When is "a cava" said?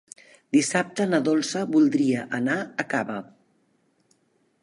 2.63-3.21